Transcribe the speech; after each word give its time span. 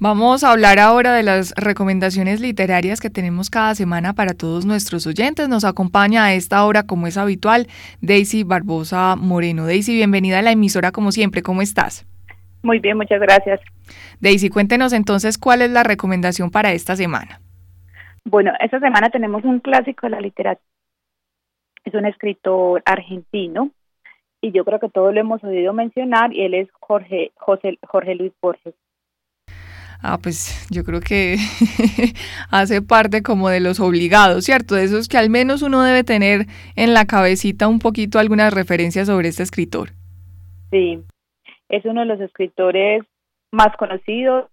Vamos 0.00 0.44
a 0.44 0.52
hablar 0.52 0.78
ahora 0.78 1.12
de 1.12 1.24
las 1.24 1.52
recomendaciones 1.56 2.40
literarias 2.40 3.00
que 3.00 3.10
tenemos 3.10 3.50
cada 3.50 3.74
semana 3.74 4.12
para 4.12 4.32
todos 4.32 4.64
nuestros 4.64 5.08
oyentes. 5.08 5.48
Nos 5.48 5.64
acompaña 5.64 6.24
a 6.24 6.34
esta 6.34 6.64
hora, 6.64 6.84
como 6.84 7.08
es 7.08 7.16
habitual, 7.16 7.66
Daisy 8.00 8.44
Barbosa 8.44 9.16
Moreno. 9.16 9.66
Daisy, 9.66 9.96
bienvenida 9.96 10.38
a 10.38 10.42
la 10.42 10.52
emisora 10.52 10.92
como 10.92 11.10
siempre. 11.10 11.42
¿Cómo 11.42 11.62
estás? 11.62 12.06
Muy 12.62 12.78
bien, 12.78 12.96
muchas 12.96 13.20
gracias. 13.20 13.60
Daisy, 14.20 14.50
cuéntenos 14.50 14.92
entonces 14.92 15.36
cuál 15.36 15.62
es 15.62 15.72
la 15.72 15.82
recomendación 15.82 16.52
para 16.52 16.70
esta 16.70 16.94
semana. 16.94 17.40
Bueno, 18.24 18.52
esta 18.60 18.78
semana 18.78 19.10
tenemos 19.10 19.42
un 19.42 19.58
clásico 19.58 20.06
de 20.06 20.10
la 20.10 20.20
literatura. 20.20 20.64
Es 21.84 21.94
un 21.94 22.06
escritor 22.06 22.84
argentino 22.84 23.72
y 24.40 24.52
yo 24.52 24.64
creo 24.64 24.78
que 24.78 24.90
todos 24.90 25.12
lo 25.12 25.18
hemos 25.18 25.42
oído 25.42 25.72
mencionar 25.72 26.32
y 26.32 26.44
él 26.44 26.54
es 26.54 26.68
Jorge, 26.78 27.32
José, 27.34 27.80
Jorge 27.82 28.14
Luis 28.14 28.32
Borges. 28.40 28.74
Ah, 30.00 30.18
pues 30.22 30.66
yo 30.70 30.84
creo 30.84 31.00
que 31.00 31.36
hace 32.50 32.82
parte 32.82 33.22
como 33.22 33.48
de 33.48 33.60
los 33.60 33.80
obligados, 33.80 34.44
¿cierto? 34.44 34.76
De 34.76 34.84
esos 34.84 35.08
que 35.08 35.18
al 35.18 35.28
menos 35.28 35.62
uno 35.62 35.82
debe 35.82 36.04
tener 36.04 36.46
en 36.76 36.94
la 36.94 37.04
cabecita 37.06 37.66
un 37.66 37.80
poquito 37.80 38.18
algunas 38.18 38.54
referencias 38.54 39.08
sobre 39.08 39.28
este 39.28 39.42
escritor. 39.42 39.90
Sí, 40.70 41.02
es 41.68 41.84
uno 41.84 42.00
de 42.00 42.06
los 42.06 42.20
escritores 42.20 43.02
más 43.50 43.76
conocidos, 43.76 44.48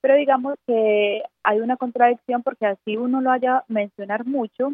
pero 0.00 0.16
digamos 0.16 0.54
que 0.66 1.22
hay 1.44 1.60
una 1.60 1.76
contradicción 1.76 2.42
porque 2.42 2.66
así 2.66 2.96
uno 2.96 3.20
lo 3.20 3.30
haya 3.30 3.64
mencionar 3.68 4.26
mucho, 4.26 4.72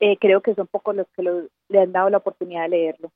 eh, 0.00 0.18
creo 0.18 0.42
que 0.42 0.54
son 0.54 0.66
pocos 0.66 0.94
los 0.94 1.06
que 1.16 1.22
le 1.22 1.80
han 1.80 1.92
dado 1.92 2.10
la 2.10 2.18
oportunidad 2.18 2.64
de 2.64 2.68
leerlo. 2.68 3.10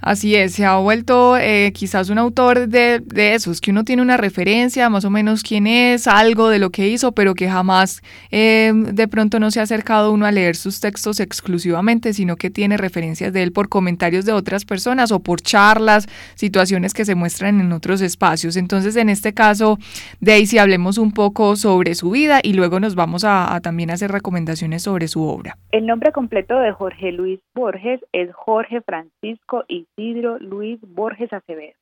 Así 0.00 0.36
es, 0.36 0.54
se 0.54 0.64
ha 0.64 0.76
vuelto 0.76 1.36
eh, 1.36 1.72
quizás 1.74 2.08
un 2.08 2.18
autor 2.18 2.68
de, 2.68 3.02
esos, 3.34 3.60
que 3.60 3.72
uno 3.72 3.82
tiene 3.84 4.00
una 4.00 4.16
referencia, 4.16 4.88
más 4.88 5.04
o 5.04 5.10
menos 5.10 5.42
quién 5.42 5.66
es, 5.66 6.06
algo 6.06 6.48
de 6.48 6.60
lo 6.60 6.70
que 6.70 6.88
hizo, 6.88 7.10
pero 7.12 7.34
que 7.34 7.50
jamás 7.50 8.00
eh, 8.30 8.72
de 8.74 9.08
pronto 9.08 9.40
no 9.40 9.50
se 9.50 9.58
ha 9.58 9.64
acercado 9.64 10.12
uno 10.12 10.24
a 10.24 10.30
leer 10.30 10.54
sus 10.54 10.80
textos 10.80 11.18
exclusivamente, 11.18 12.12
sino 12.12 12.36
que 12.36 12.48
tiene 12.48 12.76
referencias 12.76 13.32
de 13.32 13.42
él 13.42 13.52
por 13.52 13.68
comentarios 13.68 14.24
de 14.24 14.32
otras 14.32 14.64
personas 14.64 15.10
o 15.10 15.18
por 15.18 15.40
charlas, 15.40 16.06
situaciones 16.36 16.94
que 16.94 17.04
se 17.04 17.16
muestran 17.16 17.60
en 17.60 17.72
otros 17.72 18.00
espacios. 18.00 18.56
Entonces, 18.56 18.94
en 18.94 19.08
este 19.08 19.34
caso, 19.34 19.78
Daisy, 20.20 20.58
hablemos 20.58 20.98
un 20.98 21.12
poco 21.12 21.56
sobre 21.56 21.96
su 21.96 22.10
vida 22.10 22.38
y 22.40 22.52
luego 22.52 22.78
nos 22.78 22.94
vamos 22.94 23.24
a, 23.24 23.52
a 23.52 23.60
también 23.60 23.90
hacer 23.90 24.12
recomendaciones 24.12 24.84
sobre 24.84 25.08
su 25.08 25.24
obra. 25.24 25.58
El 25.72 25.86
nombre 25.86 26.12
completo 26.12 26.56
de 26.60 26.70
Jorge 26.70 27.10
Luis 27.10 27.40
Borges 27.52 28.00
es 28.12 28.32
Jorge 28.32 28.80
Francisco 28.80 29.64
y 29.66 29.88
Isidro 29.98 30.38
Luis 30.38 30.78
Borges 30.82 31.32
Acevedo. 31.32 31.74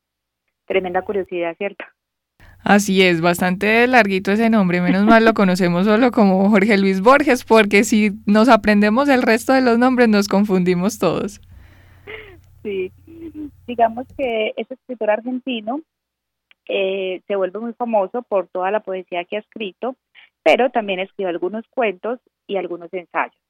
Tremenda 0.67 1.03
curiosidad, 1.03 1.55
¿cierto? 1.59 1.84
Así 2.64 3.03
es, 3.03 3.20
bastante 3.20 3.86
larguito 3.86 4.33
ese 4.33 4.50
nombre, 4.50 4.81
menos 4.81 5.05
mal 5.05 5.25
lo 5.25 5.34
conocemos 5.34 5.86
solo 5.86 6.11
como 6.11 6.48
Jorge 6.50 6.78
Luis 6.78 7.00
Borges, 7.00 7.44
porque 7.44 7.84
si 7.84 8.11
nos 8.27 8.48
aprendemos 8.48 9.09
el 9.09 9.22
resto 9.22 9.53
de 9.53 9.61
los 9.61 9.78
nombres 9.78 10.09
nos 10.09 10.27
confundimos 10.27 10.98
todos. 10.98 11.41
Sí, 12.62 12.91
digamos 13.69 14.06
que 14.17 14.53
ese 14.56 14.75
escritor 14.75 15.11
argentino 15.11 15.81
eh, 16.67 17.20
se 17.28 17.37
vuelve 17.37 17.61
muy 17.61 17.75
famoso 17.75 18.22
por 18.22 18.48
toda 18.48 18.72
la 18.72 18.81
poesía 18.81 19.25
que 19.25 19.37
ha 19.37 19.41
escrito, 19.41 19.94
pero 20.42 20.70
también 20.70 20.98
escribió 20.98 21.28
algunos 21.28 21.64
cuentos 21.69 22.19
y 22.48 22.56
algunos 22.56 22.92
ensayos. 22.92 23.45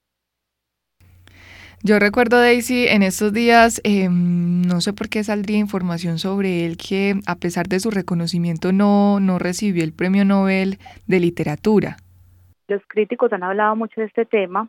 Yo 1.86 2.00
recuerdo, 2.00 2.40
Daisy, 2.40 2.88
en 2.88 3.04
estos 3.04 3.32
días, 3.32 3.80
em, 3.84 4.62
no 4.62 4.80
sé 4.80 4.92
por 4.92 5.08
qué 5.08 5.22
saldría 5.22 5.58
información 5.58 6.18
sobre 6.18 6.66
él 6.66 6.76
que 6.76 7.14
a 7.28 7.36
pesar 7.36 7.68
de 7.68 7.78
su 7.78 7.92
reconocimiento 7.92 8.72
no, 8.72 9.20
no 9.20 9.38
recibió 9.38 9.84
el 9.84 9.92
Premio 9.92 10.24
Nobel 10.24 10.78
de 11.06 11.20
Literatura. 11.20 11.98
Los 12.66 12.82
críticos 12.88 13.32
han 13.32 13.44
hablado 13.44 13.76
mucho 13.76 14.00
de 14.00 14.08
este 14.08 14.24
tema. 14.24 14.68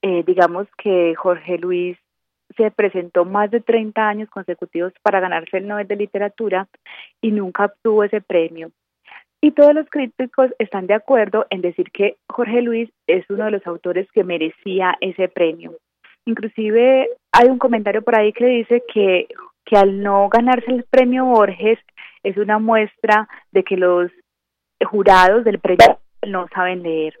Eh, 0.00 0.24
digamos 0.26 0.66
que 0.82 1.14
Jorge 1.14 1.58
Luis 1.58 1.98
se 2.56 2.70
presentó 2.70 3.26
más 3.26 3.50
de 3.50 3.60
30 3.60 4.08
años 4.08 4.30
consecutivos 4.30 4.94
para 5.02 5.20
ganarse 5.20 5.58
el 5.58 5.68
Nobel 5.68 5.88
de 5.88 5.96
Literatura 5.96 6.68
y 7.20 7.32
nunca 7.32 7.66
obtuvo 7.66 8.02
ese 8.02 8.22
premio. 8.22 8.70
Y 9.42 9.50
todos 9.50 9.74
los 9.74 9.90
críticos 9.90 10.52
están 10.58 10.86
de 10.86 10.94
acuerdo 10.94 11.44
en 11.50 11.60
decir 11.60 11.90
que 11.92 12.16
Jorge 12.30 12.62
Luis 12.62 12.88
es 13.06 13.28
uno 13.28 13.44
de 13.44 13.50
los 13.50 13.66
autores 13.66 14.10
que 14.12 14.24
merecía 14.24 14.96
ese 15.02 15.28
premio. 15.28 15.76
Inclusive 16.26 17.08
hay 17.32 17.48
un 17.48 17.58
comentario 17.58 18.02
por 18.02 18.16
ahí 18.16 18.32
que 18.32 18.46
dice 18.46 18.82
que, 18.92 19.28
que 19.64 19.76
al 19.76 20.02
no 20.02 20.28
ganarse 20.28 20.70
el 20.70 20.84
premio 20.84 21.24
Borges 21.26 21.78
es 22.22 22.36
una 22.36 22.58
muestra 22.58 23.28
de 23.52 23.62
que 23.62 23.76
los 23.76 24.10
jurados 24.84 25.44
del 25.44 25.58
premio 25.58 25.98
no 26.26 26.48
saben 26.54 26.82
leer. 26.82 27.14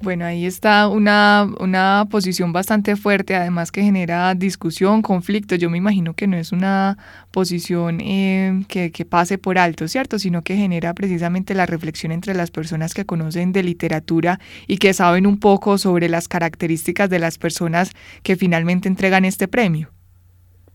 Bueno, 0.00 0.24
ahí 0.24 0.46
está 0.46 0.88
una, 0.88 1.46
una 1.58 2.06
posición 2.10 2.52
bastante 2.52 2.94
fuerte, 2.94 3.34
además 3.34 3.72
que 3.72 3.82
genera 3.82 4.34
discusión, 4.34 5.02
conflicto. 5.02 5.56
Yo 5.56 5.70
me 5.70 5.78
imagino 5.78 6.14
que 6.14 6.26
no 6.26 6.36
es 6.36 6.52
una 6.52 6.96
posición 7.32 8.00
eh, 8.00 8.62
que, 8.68 8.92
que, 8.92 9.04
pase 9.04 9.38
por 9.38 9.58
alto, 9.58 9.88
¿cierto? 9.88 10.18
Sino 10.18 10.42
que 10.42 10.56
genera 10.56 10.94
precisamente 10.94 11.54
la 11.54 11.66
reflexión 11.66 12.12
entre 12.12 12.34
las 12.34 12.50
personas 12.50 12.94
que 12.94 13.06
conocen 13.06 13.52
de 13.52 13.62
literatura 13.64 14.38
y 14.66 14.78
que 14.78 14.94
saben 14.94 15.26
un 15.26 15.40
poco 15.40 15.78
sobre 15.78 16.08
las 16.08 16.28
características 16.28 17.10
de 17.10 17.18
las 17.18 17.38
personas 17.38 17.92
que 18.22 18.36
finalmente 18.36 18.88
entregan 18.88 19.24
este 19.24 19.48
premio. 19.48 19.90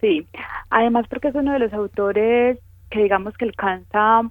Sí, 0.02 0.28
además 0.70 1.06
porque 1.10 1.30
es 1.30 1.36
uno 1.36 1.54
de 1.54 1.60
los 1.60 1.72
autores 1.72 2.58
que 2.90 3.04
digamos 3.04 3.36
que 3.38 3.46
alcanza 3.46 4.22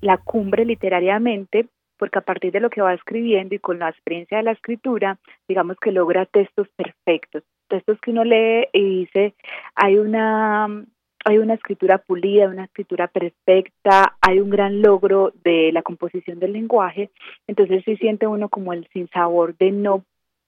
la 0.00 0.16
cumbre 0.18 0.64
literariamente 0.64 1.68
porque 1.98 2.18
a 2.18 2.22
partir 2.22 2.52
de 2.52 2.60
lo 2.60 2.70
que 2.70 2.82
va 2.82 2.94
escribiendo 2.94 3.54
y 3.54 3.58
con 3.58 3.78
la 3.78 3.88
experiencia 3.88 4.38
de 4.38 4.44
la 4.44 4.52
escritura, 4.52 5.18
digamos 5.48 5.76
que 5.80 5.92
logra 5.92 6.26
textos 6.26 6.68
perfectos, 6.76 7.42
textos 7.68 7.98
que 8.00 8.10
uno 8.10 8.24
lee 8.24 8.68
y 8.72 9.00
dice, 9.00 9.34
hay 9.74 9.98
una 9.98 10.84
hay 11.26 11.38
una 11.38 11.54
escritura 11.54 11.98
pulida, 11.98 12.48
una 12.48 12.64
escritura 12.64 13.08
perfecta, 13.08 14.16
hay 14.20 14.40
un 14.40 14.50
gran 14.50 14.82
logro 14.82 15.32
de 15.42 15.72
la 15.72 15.82
composición 15.82 16.38
del 16.38 16.52
lenguaje, 16.52 17.10
entonces 17.46 17.82
sí 17.86 17.96
siente 17.96 18.26
uno 18.26 18.50
como 18.50 18.74
el 18.74 18.86
sinsabor 18.92 19.56
de 19.56 19.70
no 19.72 20.04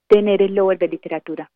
tener 0.07 0.43
el 0.43 0.53
logro 0.53 0.77
de 0.77 0.87
literatura. 0.87 1.49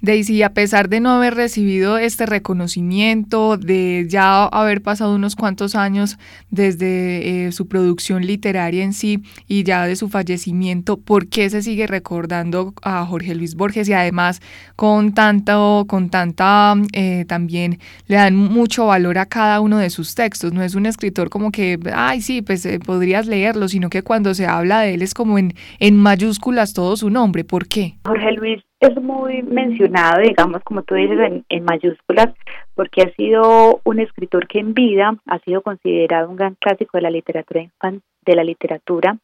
Daisy, 0.00 0.42
a 0.42 0.52
pesar 0.52 0.88
de 0.88 0.98
no 0.98 1.10
haber 1.10 1.34
recibido 1.34 1.96
este 1.96 2.26
reconocimiento, 2.26 3.56
de 3.56 4.06
ya 4.08 4.44
haber 4.44 4.82
pasado 4.82 5.14
unos 5.14 5.36
cuantos 5.36 5.76
años 5.76 6.18
desde 6.50 7.46
eh, 7.46 7.52
su 7.52 7.68
producción 7.68 8.26
literaria 8.26 8.82
en 8.82 8.94
sí 8.94 9.22
y 9.46 9.62
ya 9.62 9.86
de 9.86 9.94
su 9.94 10.08
fallecimiento, 10.08 10.96
¿por 10.96 11.28
qué 11.28 11.48
se 11.50 11.62
sigue 11.62 11.86
recordando 11.86 12.74
a 12.82 13.06
Jorge 13.06 13.36
Luis 13.36 13.54
Borges 13.54 13.88
y 13.88 13.92
además 13.92 14.40
con 14.74 15.14
tanto, 15.14 15.84
con 15.88 16.10
tanta 16.10 16.74
eh, 16.92 17.24
también 17.28 17.78
le 18.08 18.16
dan 18.16 18.34
mucho 18.34 18.86
valor 18.86 19.18
a 19.18 19.26
cada 19.26 19.60
uno 19.60 19.78
de 19.78 19.90
sus 19.90 20.16
textos? 20.16 20.52
No 20.52 20.62
es 20.62 20.74
un 20.74 20.86
escritor 20.86 21.30
como 21.30 21.52
que, 21.52 21.78
ay, 21.94 22.22
sí, 22.22 22.42
pues 22.42 22.66
eh, 22.66 22.80
podrías 22.80 23.28
leerlo, 23.28 23.68
sino 23.68 23.88
que 23.88 24.02
cuando 24.02 24.34
se 24.34 24.46
habla 24.46 24.80
de 24.80 24.94
él 24.94 25.02
es 25.02 25.14
como 25.14 25.38
en, 25.38 25.54
en 25.78 25.96
mayúsculas 25.96 26.72
todo 26.72 26.96
su 26.96 27.08
nombre. 27.08 27.44
¿Por 27.44 27.68
qué? 27.68 27.98
Jorge 28.04 28.32
Luis 28.32 28.62
es 28.82 29.00
muy 29.00 29.42
mencionado, 29.42 30.20
digamos, 30.20 30.60
como 30.64 30.82
tú 30.82 30.96
dices, 30.96 31.44
en, 31.48 31.64
mayúsculas, 31.64 32.34
porque 32.74 33.02
ha 33.02 33.14
sido 33.14 33.80
un 33.84 34.00
escritor 34.00 34.48
que 34.48 34.58
en 34.58 34.74
vida 34.74 35.16
ha 35.26 35.38
sido 35.40 35.62
considerado 35.62 36.28
un 36.28 36.36
gran 36.36 36.56
clásico 36.56 36.98
de 36.98 37.02
la 37.02 37.10
literatura 37.10 37.64
de 37.80 38.36
la 38.36 38.44
literatura. 38.44 39.18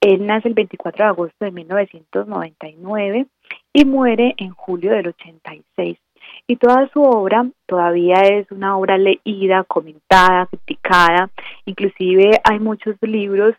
Él 0.00 0.26
nace 0.26 0.48
el 0.48 0.54
24 0.54 1.04
de 1.04 1.08
agosto 1.08 1.44
de 1.44 1.50
1999 1.50 3.26
y 3.72 3.84
muere 3.84 4.34
en 4.36 4.50
julio 4.50 4.92
del 4.92 5.08
86. 5.08 5.98
Y 6.46 6.56
toda 6.56 6.88
su 6.92 7.02
obra 7.02 7.46
todavía 7.66 8.22
es 8.22 8.50
una 8.50 8.76
obra 8.76 8.96
leída, 8.96 9.64
comentada, 9.64 10.46
criticada. 10.46 11.30
Inclusive 11.64 12.40
hay 12.44 12.60
muchos 12.60 12.96
libros 13.02 13.54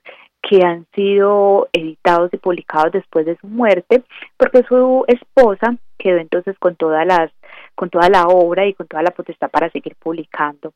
que 0.47 0.63
han 0.63 0.85
sido 0.93 1.67
editados 1.73 2.31
y 2.33 2.37
publicados 2.37 2.91
después 2.91 3.25
de 3.25 3.35
su 3.37 3.47
muerte, 3.47 4.03
porque 4.37 4.63
su 4.67 5.03
esposa 5.07 5.75
quedó 5.97 6.17
entonces 6.17 6.57
con 6.59 6.75
todas 6.75 7.05
las 7.05 7.31
con 7.73 7.89
toda 7.89 8.09
la 8.09 8.27
obra 8.27 8.65
y 8.65 8.73
con 8.73 8.87
toda 8.87 9.03
la 9.03 9.11
potestad 9.11 9.49
para 9.49 9.69
seguir 9.69 9.95
publicando. 9.95 10.73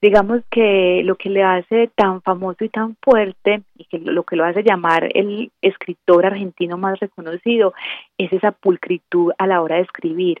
Digamos 0.00 0.42
que 0.50 1.02
lo 1.04 1.16
que 1.16 1.28
le 1.28 1.42
hace 1.42 1.90
tan 1.96 2.22
famoso 2.22 2.64
y 2.64 2.68
tan 2.68 2.96
fuerte 3.02 3.62
y 3.76 3.84
que 3.86 3.98
lo 3.98 4.22
que 4.22 4.36
lo 4.36 4.44
hace 4.44 4.62
llamar 4.62 5.08
el 5.12 5.50
escritor 5.60 6.24
argentino 6.24 6.78
más 6.78 7.00
reconocido 7.00 7.74
es 8.16 8.32
esa 8.32 8.52
pulcritud 8.52 9.32
a 9.36 9.46
la 9.46 9.60
hora 9.60 9.76
de 9.76 9.82
escribir 9.82 10.40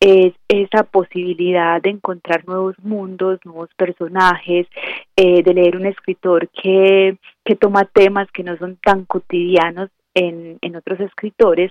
es 0.00 0.32
esa 0.48 0.84
posibilidad 0.84 1.80
de 1.82 1.90
encontrar 1.90 2.46
nuevos 2.46 2.74
mundos, 2.78 3.38
nuevos 3.44 3.68
personajes, 3.76 4.66
eh, 5.14 5.42
de 5.42 5.54
leer 5.54 5.76
un 5.76 5.84
escritor 5.86 6.48
que, 6.48 7.18
que 7.44 7.54
toma 7.54 7.84
temas 7.84 8.26
que 8.32 8.42
no 8.42 8.56
son 8.56 8.76
tan 8.82 9.04
cotidianos 9.04 9.90
en, 10.14 10.58
en 10.62 10.76
otros 10.76 11.00
escritores 11.00 11.70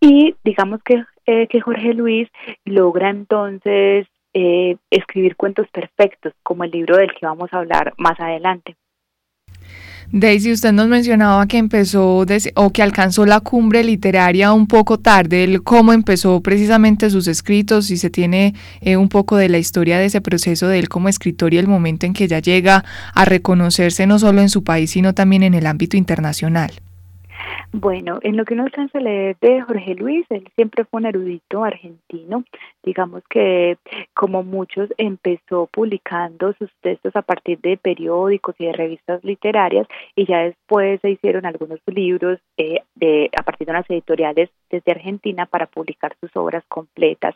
y 0.00 0.34
digamos 0.44 0.82
que, 0.82 1.02
eh, 1.26 1.46
que 1.48 1.60
Jorge 1.60 1.94
Luis 1.94 2.28
logra 2.64 3.10
entonces 3.10 4.06
eh, 4.34 4.76
escribir 4.90 5.36
cuentos 5.36 5.66
perfectos, 5.68 6.32
como 6.42 6.64
el 6.64 6.70
libro 6.70 6.96
del 6.96 7.12
que 7.12 7.26
vamos 7.26 7.52
a 7.52 7.58
hablar 7.58 7.94
más 7.98 8.18
adelante. 8.20 8.76
Daisy, 10.14 10.52
usted 10.52 10.72
nos 10.72 10.88
mencionaba 10.88 11.46
que 11.46 11.56
empezó 11.56 12.26
o 12.54 12.70
que 12.70 12.82
alcanzó 12.82 13.24
la 13.24 13.40
cumbre 13.40 13.82
literaria 13.82 14.52
un 14.52 14.66
poco 14.66 14.98
tarde. 14.98 15.58
¿Cómo 15.64 15.94
empezó 15.94 16.42
precisamente 16.42 17.08
sus 17.08 17.28
escritos? 17.28 17.86
Si 17.86 17.96
se 17.96 18.10
tiene 18.10 18.54
eh, 18.82 18.98
un 18.98 19.08
poco 19.08 19.38
de 19.38 19.48
la 19.48 19.56
historia 19.56 19.98
de 19.98 20.04
ese 20.04 20.20
proceso 20.20 20.68
de 20.68 20.80
él 20.80 20.90
como 20.90 21.08
escritor 21.08 21.54
y 21.54 21.58
el 21.58 21.66
momento 21.66 22.04
en 22.04 22.12
que 22.12 22.28
ya 22.28 22.40
llega 22.40 22.84
a 23.14 23.24
reconocerse 23.24 24.06
no 24.06 24.18
solo 24.18 24.42
en 24.42 24.50
su 24.50 24.64
país, 24.64 24.90
sino 24.90 25.14
también 25.14 25.44
en 25.44 25.54
el 25.54 25.66
ámbito 25.66 25.96
internacional. 25.96 26.72
Bueno, 27.72 28.18
en 28.22 28.36
lo 28.36 28.44
que 28.44 28.52
uno 28.52 28.64
alcanza 28.64 28.98
a 28.98 29.00
leer 29.00 29.36
de 29.40 29.62
Jorge 29.62 29.94
Luis, 29.94 30.26
él 30.28 30.46
siempre 30.56 30.84
fue 30.84 31.00
un 31.00 31.06
erudito 31.06 31.64
argentino, 31.64 32.44
digamos 32.82 33.22
que 33.30 33.78
como 34.14 34.42
muchos 34.42 34.90
empezó 34.98 35.68
publicando 35.72 36.52
sus 36.58 36.70
textos 36.82 37.16
a 37.16 37.22
partir 37.22 37.58
de 37.60 37.78
periódicos 37.78 38.54
y 38.58 38.66
de 38.66 38.72
revistas 38.72 39.24
literarias 39.24 39.86
y 40.14 40.26
ya 40.26 40.40
después 40.40 41.00
se 41.00 41.10
hicieron 41.10 41.46
algunos 41.46 41.80
libros 41.86 42.38
eh, 42.58 42.82
de, 42.94 43.30
a 43.36 43.42
partir 43.42 43.66
de 43.66 43.72
unas 43.72 43.88
editoriales 43.88 44.50
desde 44.70 44.92
Argentina 44.92 45.46
para 45.46 45.66
publicar 45.66 46.14
sus 46.20 46.30
obras 46.36 46.64
completas. 46.68 47.34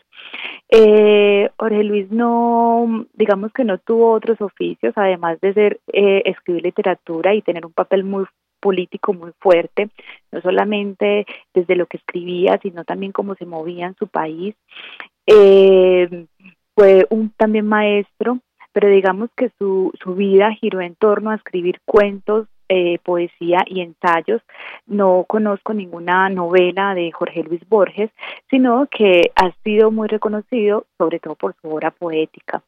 Eh, 0.68 1.48
Jorge 1.56 1.82
Luis 1.82 2.10
no, 2.10 3.06
digamos 3.14 3.52
que 3.52 3.64
no 3.64 3.78
tuvo 3.78 4.12
otros 4.12 4.40
oficios, 4.40 4.92
además 4.96 5.40
de 5.40 5.54
ser 5.54 5.80
eh, 5.92 6.22
escribir 6.26 6.64
literatura 6.64 7.34
y 7.34 7.42
tener 7.42 7.64
un 7.64 7.72
papel 7.72 8.04
muy 8.04 8.26
político 8.66 9.12
muy 9.12 9.30
fuerte, 9.38 9.90
no 10.32 10.40
solamente 10.40 11.24
desde 11.54 11.76
lo 11.76 11.86
que 11.86 11.98
escribía, 11.98 12.58
sino 12.60 12.82
también 12.82 13.12
cómo 13.12 13.36
se 13.36 13.46
movía 13.46 13.86
en 13.86 13.94
su 13.94 14.08
país. 14.08 14.56
Eh, 15.24 16.26
fue 16.74 17.06
un 17.10 17.30
también 17.36 17.68
maestro, 17.68 18.40
pero 18.72 18.88
digamos 18.88 19.30
que 19.36 19.52
su, 19.56 19.92
su 20.02 20.16
vida 20.16 20.50
giró 20.50 20.80
en 20.80 20.96
torno 20.96 21.30
a 21.30 21.36
escribir 21.36 21.78
cuentos, 21.84 22.48
eh, 22.68 22.98
poesía 23.04 23.62
y 23.66 23.82
ensayos. 23.82 24.42
No 24.84 25.24
conozco 25.28 25.72
ninguna 25.72 26.28
novela 26.28 26.92
de 26.96 27.12
Jorge 27.12 27.44
Luis 27.44 27.62
Borges, 27.68 28.10
sino 28.50 28.88
que 28.90 29.30
ha 29.36 29.52
sido 29.62 29.92
muy 29.92 30.08
reconocido 30.08 30.86
sobre 30.98 31.20
todo 31.20 31.36
por 31.36 31.54
su 31.62 31.70
obra 31.70 31.92
poética. 31.92 32.64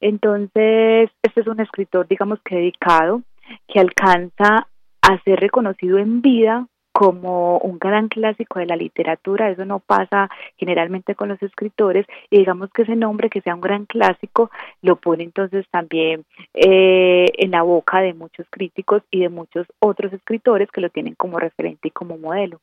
Entonces, 0.00 1.08
este 1.22 1.40
es 1.40 1.46
un 1.46 1.60
escritor, 1.60 2.08
digamos 2.08 2.40
que 2.44 2.56
dedicado, 2.56 3.22
que 3.68 3.78
alcanza 3.78 4.66
a 5.08 5.22
ser 5.22 5.40
reconocido 5.40 5.98
en 5.98 6.20
vida 6.20 6.66
como 6.92 7.58
un 7.58 7.78
gran 7.78 8.08
clásico 8.08 8.58
de 8.58 8.64
la 8.64 8.74
literatura, 8.74 9.50
eso 9.50 9.66
no 9.66 9.80
pasa 9.80 10.30
generalmente 10.56 11.14
con 11.14 11.28
los 11.28 11.42
escritores, 11.42 12.06
y 12.30 12.38
digamos 12.38 12.70
que 12.70 12.82
ese 12.82 12.96
nombre, 12.96 13.28
que 13.28 13.42
sea 13.42 13.54
un 13.54 13.60
gran 13.60 13.84
clásico, 13.84 14.50
lo 14.80 14.96
pone 14.96 15.22
entonces 15.22 15.66
también 15.70 16.24
eh, 16.54 17.26
en 17.36 17.50
la 17.50 17.60
boca 17.62 18.00
de 18.00 18.14
muchos 18.14 18.46
críticos 18.48 19.02
y 19.10 19.20
de 19.20 19.28
muchos 19.28 19.66
otros 19.78 20.10
escritores 20.14 20.70
que 20.70 20.80
lo 20.80 20.88
tienen 20.88 21.14
como 21.16 21.38
referente 21.38 21.88
y 21.88 21.90
como 21.90 22.16
modelo. 22.16 22.60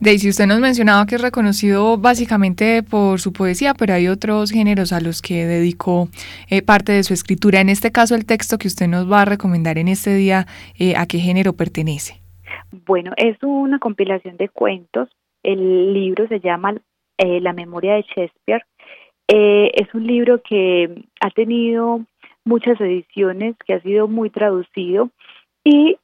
Daisy, 0.00 0.28
usted 0.28 0.46
nos 0.46 0.60
mencionaba 0.60 1.06
que 1.06 1.14
es 1.16 1.22
reconocido 1.22 1.96
básicamente 1.96 2.82
por 2.82 3.20
su 3.20 3.32
poesía, 3.32 3.74
pero 3.74 3.94
hay 3.94 4.08
otros 4.08 4.50
géneros 4.50 4.92
a 4.92 5.00
los 5.00 5.22
que 5.22 5.46
dedicó 5.46 6.08
eh, 6.50 6.62
parte 6.62 6.92
de 6.92 7.02
su 7.02 7.14
escritura. 7.14 7.60
En 7.60 7.68
este 7.68 7.92
caso, 7.92 8.14
el 8.14 8.26
texto 8.26 8.58
que 8.58 8.68
usted 8.68 8.88
nos 8.88 9.10
va 9.10 9.22
a 9.22 9.24
recomendar 9.24 9.78
en 9.78 9.88
este 9.88 10.14
día, 10.14 10.46
eh, 10.78 10.94
¿a 10.96 11.06
qué 11.06 11.18
género 11.18 11.54
pertenece? 11.54 12.20
Bueno, 12.86 13.12
es 13.16 13.36
una 13.42 13.78
compilación 13.78 14.36
de 14.36 14.48
cuentos. 14.48 15.08
El 15.42 15.94
libro 15.94 16.28
se 16.28 16.40
llama 16.40 16.74
eh, 17.18 17.40
La 17.40 17.52
memoria 17.52 17.94
de 17.94 18.02
Shakespeare. 18.02 18.64
es 19.28 19.94
un 19.94 20.06
libro 20.06 20.42
que 20.42 21.04
ha 21.20 21.30
tenido 21.30 22.00
muchas 22.44 22.80
ediciones, 22.80 23.56
que 23.66 23.74
ha 23.74 23.80
sido 23.80 24.08
muy 24.08 24.30
traducido 24.30 25.10
y 25.64 25.96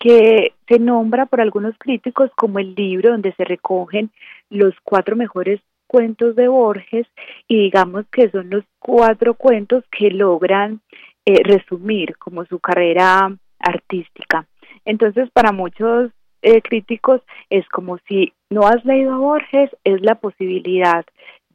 que 0.00 0.54
se 0.66 0.78
nombra 0.78 1.26
por 1.26 1.40
algunos 1.40 1.76
críticos 1.78 2.30
como 2.34 2.58
el 2.58 2.74
libro 2.74 3.10
donde 3.10 3.34
se 3.34 3.44
recogen 3.44 4.10
los 4.48 4.74
cuatro 4.82 5.14
mejores 5.14 5.60
cuentos 5.86 6.34
de 6.36 6.48
Borges 6.48 7.06
y 7.46 7.64
digamos 7.64 8.06
que 8.10 8.30
son 8.30 8.48
los 8.48 8.64
cuatro 8.78 9.34
cuentos 9.34 9.84
que 9.90 10.10
logran 10.10 10.80
eh, 11.26 11.42
resumir 11.44 12.16
como 12.16 12.46
su 12.46 12.58
carrera 12.60 13.36
artística. 13.58 14.46
Entonces, 14.86 15.28
para 15.32 15.52
muchos 15.52 16.10
eh, 16.42 16.62
críticos 16.62 17.20
es 17.50 17.68
como 17.68 17.98
si 18.08 18.32
no 18.48 18.66
has 18.66 18.82
leído 18.86 19.12
a 19.12 19.18
Borges, 19.18 19.70
es 19.84 20.00
la 20.00 20.14
posibilidad 20.14 21.04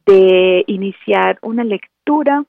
de 0.06 0.62
iniciar 0.68 1.38
una 1.42 1.64
lectura 1.64 2.44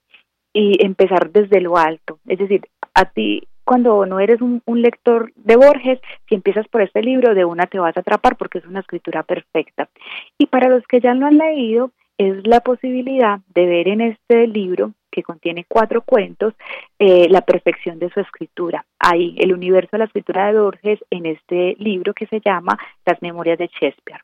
y 0.54 0.86
empezar 0.86 1.32
desde 1.32 1.60
lo 1.60 1.76
alto. 1.76 2.20
Es 2.28 2.38
decir, 2.38 2.62
a 2.94 3.06
ti 3.06 3.48
cuando 3.68 4.06
no 4.06 4.22
eres 4.22 4.40
un, 4.42 4.62
lector 4.82 5.34
de 5.36 5.58
Borges, 5.58 6.00
si 6.30 6.36
empiezas 6.36 6.66
por 6.70 6.82
este 6.82 7.02
libro, 7.02 7.36
de 7.36 7.44
una 7.44 7.66
te 7.66 7.80
vas 7.80 7.98
a 7.98 8.00
atrapar 8.00 8.38
porque 8.38 8.60
es 8.60 8.66
una 8.66 8.80
escritura 8.80 9.24
perfecta. 9.24 9.90
Y 10.38 10.46
para 10.46 10.70
los 10.70 10.88
que 10.88 11.02
ya 11.02 11.14
lo 11.14 11.26
han 11.26 11.38
leído, 11.38 11.92
es 12.18 12.48
la 12.48 12.62
posibilidad 12.62 13.42
de 13.54 13.66
ver 13.66 13.90
en 13.90 14.00
este 14.00 14.48
libro, 14.48 14.94
que 15.12 15.22
contiene 15.22 15.66
cuatro 15.68 16.02
cuentos, 16.02 16.54
eh, 16.98 17.28
la 17.30 17.42
perfección 17.42 18.00
de 18.00 18.10
su 18.10 18.22
escritura. 18.22 18.86
Hay 19.00 19.36
el 19.38 19.52
universo 19.52 19.90
de 19.92 19.98
la 19.98 20.06
escritura 20.06 20.48
de 20.48 20.60
Borges 20.60 21.00
en 21.10 21.26
este 21.26 21.76
libro 21.78 22.14
que 22.14 22.28
se 22.28 22.40
llama 22.40 22.80
Las 23.06 23.22
Memorias 23.22 23.58
de 23.58 23.68
Shakespeare. 23.68 24.22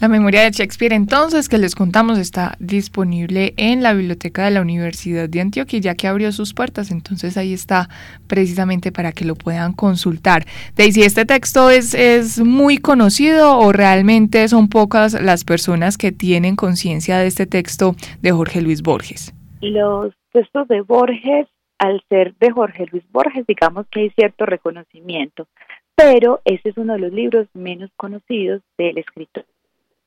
La 0.00 0.08
memoria 0.08 0.44
de 0.44 0.50
Shakespeare 0.50 0.94
entonces 0.94 1.50
que 1.50 1.58
les 1.58 1.74
contamos 1.74 2.18
está 2.18 2.56
disponible 2.58 3.52
en 3.58 3.82
la 3.82 3.92
biblioteca 3.92 4.46
de 4.46 4.50
la 4.50 4.62
Universidad 4.62 5.28
de 5.28 5.42
Antioquia 5.42 5.78
ya 5.78 5.94
que 5.94 6.08
abrió 6.08 6.32
sus 6.32 6.54
puertas, 6.54 6.90
entonces 6.90 7.36
ahí 7.36 7.52
está 7.52 7.90
precisamente 8.26 8.92
para 8.92 9.12
que 9.12 9.26
lo 9.26 9.34
puedan 9.34 9.74
consultar. 9.74 10.44
Daisy, 10.74 11.02
¿este 11.02 11.26
texto 11.26 11.68
es, 11.68 11.92
es 11.92 12.40
muy 12.40 12.78
conocido 12.78 13.58
o 13.58 13.72
realmente 13.72 14.48
son 14.48 14.70
pocas 14.70 15.20
las 15.20 15.44
personas 15.44 15.98
que 15.98 16.12
tienen 16.12 16.56
conciencia 16.56 17.18
de 17.18 17.26
este 17.26 17.46
texto 17.46 17.94
de 18.22 18.32
Jorge 18.32 18.62
Luis 18.62 18.80
Borges? 18.80 19.34
Los 19.60 20.14
textos 20.32 20.66
de 20.68 20.80
Borges, 20.80 21.46
al 21.78 22.02
ser 22.08 22.34
de 22.40 22.50
Jorge 22.50 22.86
Luis 22.90 23.04
Borges, 23.12 23.46
digamos 23.46 23.86
que 23.88 24.00
hay 24.00 24.10
cierto 24.16 24.46
reconocimiento, 24.46 25.46
pero 25.94 26.40
ese 26.46 26.70
es 26.70 26.78
uno 26.78 26.94
de 26.94 27.00
los 27.00 27.12
libros 27.12 27.48
menos 27.52 27.90
conocidos 27.98 28.62
del 28.78 28.96
escritor 28.96 29.44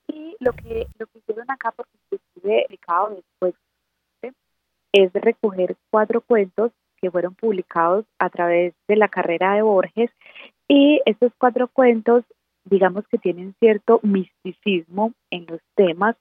y 0.07 0.35
lo 0.39 0.53
que, 0.53 0.87
lo 0.99 1.07
que 1.07 1.19
hicieron 1.19 1.49
acá, 1.49 1.71
porque 1.71 1.91
inclusive 2.11 2.65
dedicado 2.67 3.15
después, 3.15 3.55
es 4.91 5.11
recoger 5.13 5.75
cuatro 5.89 6.21
cuentos 6.21 6.71
que 6.97 7.09
fueron 7.09 7.33
publicados 7.33 8.05
a 8.19 8.29
través 8.29 8.73
de 8.87 8.95
la 8.95 9.07
carrera 9.07 9.55
de 9.55 9.63
Borges. 9.63 10.11
Y 10.67 11.01
estos 11.05 11.31
cuatro 11.37 11.67
cuentos 11.67 12.23
digamos 12.65 13.05
que 13.07 13.17
tienen 13.17 13.55
cierto 13.59 13.99
misticismo 14.03 15.13
en 15.29 15.45
los 15.47 15.59
temas 15.75 16.15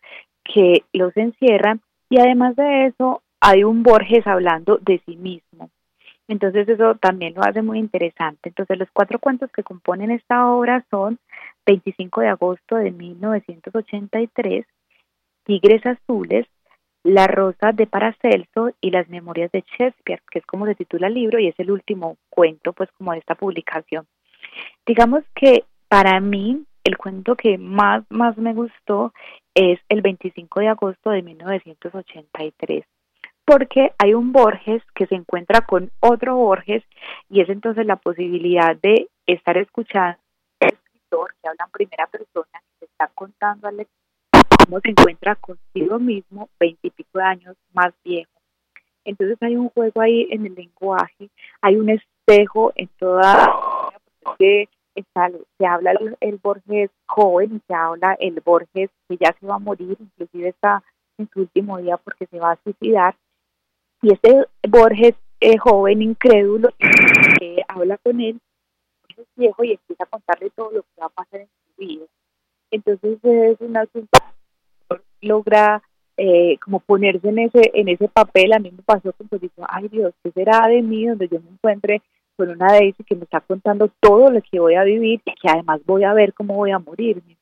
que 0.45 0.85
los 0.93 1.17
encierran. 1.17 1.81
Y 2.09 2.19
además 2.21 2.57
de 2.57 2.87
eso 2.87 3.23
hay 3.41 3.65
un 3.65 3.83
Borges 3.83 4.27
hablando 4.27 4.79
de 4.79 5.01
sí 5.07 5.17
mismo. 5.17 5.71
Entonces 6.29 6.69
eso 6.69 6.95
también 6.97 7.35
lo 7.35 7.43
hace 7.43 7.63
muy 7.63 7.79
interesante. 7.79 8.49
Entonces 8.49 8.79
los 8.79 8.89
cuatro 8.93 9.19
cuentos 9.19 9.51
que 9.53 9.63
componen 9.63 10.11
esta 10.11 10.47
obra 10.49 10.85
son 10.91 11.19
25 11.67 12.21
de 12.21 12.29
agosto 12.29 12.77
de 12.77 12.91
1983, 12.91 14.67
Tigres 15.45 15.85
Azules, 15.85 16.47
La 17.03 17.27
Rosa 17.27 17.73
de 17.73 17.87
Paracelso 17.87 18.71
y 18.81 18.91
Las 18.91 19.09
Memorias 19.09 19.51
de 19.53 19.65
Shakespeare, 19.79 20.23
que 20.31 20.39
es 20.39 20.47
como 20.47 20.67
se 20.67 20.75
titula 20.75 21.09
el 21.09 21.15
libro 21.15 21.39
y 21.39 21.49
es 21.49 21.59
el 21.59 21.71
último 21.71 22.17
cuento, 22.31 22.73
pues 22.73 22.91
como 22.93 23.13
de 23.13 23.19
esta 23.19 23.35
publicación. 23.35 24.07
Digamos 24.87 25.25
que 25.35 25.65
para 25.89 26.21
mí 26.21 26.65
el 26.85 26.97
cuento 26.97 27.37
que 27.37 27.59
más, 27.59 28.05
más 28.11 28.37
me 28.39 28.55
gustó 28.55 29.13
es 29.55 29.79
el 29.89 30.03
25 30.03 30.61
de 30.61 30.69
agosto 30.69 31.11
de 31.11 31.23
1983 31.23 32.85
porque 33.45 33.93
hay 33.99 34.15
un 34.15 34.33
Borges 34.33 34.83
que 34.95 35.07
se 35.07 35.15
encuentra 35.15 35.63
con 35.63 35.91
otro 36.01 36.37
Borges 36.37 36.83
y 37.29 37.41
es 37.41 37.49
entonces 37.49 37.87
la 37.87 37.97
posibilidad 37.97 38.77
de 38.77 39.09
estar 39.27 39.57
escuchando 39.57 40.19
que 41.43 41.49
habla 41.49 41.65
en 41.67 41.71
primera 41.71 42.07
persona, 42.07 42.63
que 42.79 42.87
está 42.87 43.09
contando 43.15 43.69
al 43.69 43.77
lector 43.77 44.03
cómo 44.65 44.81
se 44.81 44.91
encuentra 44.91 45.35
consigo 45.37 45.99
mismo 45.99 46.49
veintipico 46.59 47.19
de 47.19 47.25
años 47.25 47.57
más 47.73 47.93
viejo. 48.05 48.31
Entonces 49.05 49.37
hay 49.43 49.57
un 49.57 49.69
juego 49.71 50.01
ahí 50.01 50.29
en 50.31 50.47
el 50.47 50.55
lenguaje, 50.55 51.29
hay 51.61 51.77
un 51.77 51.91
espejo 51.91 52.73
en 52.77 52.89
toda 52.99 53.93
porque 54.23 54.69
se 54.95 55.67
habla 55.67 55.93
el, 56.21 56.37
Borges 56.37 56.91
joven 57.07 57.57
y 57.57 57.61
se 57.67 57.75
habla 57.75 58.15
el 58.21 58.41
Borges 58.41 58.91
que 59.09 59.17
ya 59.17 59.35
se 59.39 59.47
va 59.47 59.57
a 59.57 59.59
morir, 59.59 59.97
inclusive 59.99 60.49
está 60.49 60.83
en 61.19 61.29
su 61.31 61.41
último 61.41 61.79
día 61.79 61.97
porque 61.97 62.27
se 62.27 62.39
va 62.39 62.53
a 62.53 62.59
suicidar. 62.63 63.17
Y 64.03 64.13
este 64.13 64.47
Borges 64.69 65.15
joven, 65.59 66.03
incrédulo, 66.03 66.71
habla 67.69 67.99
con 67.99 68.21
él, 68.21 68.39
viejo 69.37 69.65
y 69.65 69.73
empieza 69.73 70.05
a 70.05 70.07
contarle 70.07 70.51
todo 70.51 70.71
lo 70.71 70.83
que 70.83 71.01
va 71.01 71.07
a 71.07 71.11
pasar 71.11 71.41
en 71.41 71.47
su 71.47 71.81
vida. 71.81 72.05
Entonces 72.71 73.19
es 73.23 73.61
una 73.61 73.83
asunto 73.83 74.19
logra 75.21 75.83
eh, 76.17 76.59
como 76.65 76.81
ponerse 76.81 77.29
en 77.29 77.39
ese, 77.39 77.71
en 77.75 77.89
ese 77.89 78.09
papel, 78.09 78.53
a 78.53 78.59
mí 78.59 78.71
me 78.71 78.83
pasó 78.83 79.13
como 79.13 79.41
digo, 79.41 79.65
ay 79.69 79.89
Dios, 79.89 80.13
¿qué 80.23 80.31
será 80.33 80.67
de 80.69 80.83
mí 80.83 81.07
donde 81.07 81.29
yo 81.29 81.41
me 81.41 81.51
encuentre 81.51 82.03
con 82.37 82.51
una 82.51 82.67
Daisy 82.67 83.05
que 83.05 83.15
me 83.15 83.25
está 83.25 83.41
contando 83.41 83.91
todo 84.01 84.31
lo 84.31 84.41
que 84.43 84.61
voy 84.61 84.75
a 84.75 84.85
vivir 84.85 85.21
y 85.25 85.35
que 85.35 85.49
además 85.49 85.81
voy 85.87 86.05
a 86.05 86.13
ver 86.13 86.35
cómo 86.35 86.55
voy 86.55 86.71
a 86.71 86.79
morirme? 86.79 87.37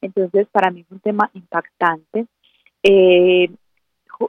Entonces, 0.00 0.46
para 0.52 0.70
mí 0.70 0.80
es 0.80 0.90
un 0.90 1.00
tema 1.00 1.30
impactante. 1.32 2.26
Eh, 2.82 3.48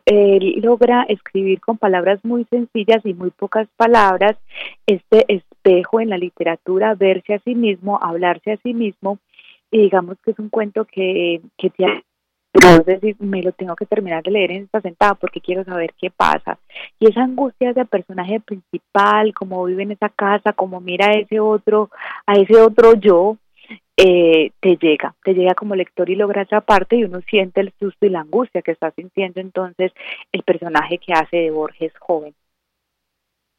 él 0.06 0.60
logra 0.62 1.04
escribir 1.04 1.60
con 1.60 1.78
palabras 1.78 2.20
muy 2.24 2.46
sencillas 2.46 3.06
y 3.06 3.14
muy 3.14 3.32
pocas 3.32 3.68
palabras 3.78 4.36
este 4.86 5.26
espejo 5.28 6.00
en 6.00 6.10
la 6.10 6.18
literatura, 6.18 6.96
verse 6.96 7.36
a 7.36 7.40
sí 7.40 7.56
mismo, 7.56 8.00
hablarse 8.02 8.54
a 8.54 8.58
sí 8.58 8.74
mismo, 8.74 9.20
y 9.72 9.80
digamos 9.80 10.18
que 10.24 10.32
es 10.32 10.40
un 10.40 10.50
cuento 10.50 10.86
que, 10.86 11.42
que 11.58 11.72
decir, 12.86 13.16
me 13.20 13.42
lo 13.42 13.52
tengo 13.52 13.76
que 13.76 13.86
terminar 13.86 14.24
de 14.24 14.32
leer 14.32 14.52
en 14.52 14.64
esta 14.64 14.82
sentada 14.82 15.16
porque 15.16 15.42
quiero 15.42 15.64
saber 15.64 15.94
qué 16.00 16.10
pasa. 16.10 16.58
Y 17.00 17.10
esa 17.10 17.24
angustia 17.24 17.74
de 17.74 17.86
personaje 17.86 18.40
principal, 18.40 19.34
cómo 19.34 19.64
vive 19.66 19.84
en 19.84 19.92
esa 19.92 20.10
casa, 20.10 20.54
cómo 20.54 20.80
mira 20.80 21.08
a 21.08 21.14
ese 21.14 21.40
otro, 21.40 21.90
a 22.26 22.34
ese 22.34 22.62
otro 22.62 22.94
yo, 22.96 23.38
eh, 23.98 24.52
te 24.60 24.78
llega, 24.78 25.16
te 25.24 25.34
llega 25.34 25.54
como 25.56 25.76
lector 25.76 26.10
y 26.10 26.16
logra 26.16 26.42
esa 26.42 26.62
parte 26.62 26.98
y 26.98 27.06
uno 27.06 27.22
siente 27.30 27.62
el 27.62 27.74
susto 27.80 28.06
y 28.06 28.10
la 28.10 28.22
angustia 28.22 28.62
que 28.62 28.72
está 28.72 28.92
sintiendo 28.92 29.40
entonces 29.40 29.92
el 30.32 30.44
personaje 30.44 30.98
que 30.98 31.14
hace 31.14 31.38
de 31.38 31.52
Borges 31.52 31.94
joven. 32.00 32.34